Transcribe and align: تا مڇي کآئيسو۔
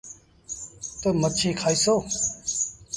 تا 1.01 1.09
مڇي 1.21 1.49
کآئيسو۔ 1.59 1.95